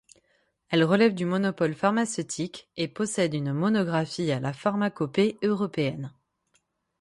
Elle 0.71 0.83
relève 0.83 1.13
du 1.13 1.25
monopole 1.25 1.75
pharmaceutique 1.75 2.71
et 2.75 2.87
possède 2.87 3.35
une 3.35 3.53
monographie 3.53 4.31
à 4.31 4.39
la 4.39 4.51
Pharmacopée 4.51 5.37
européenne. 5.43 6.11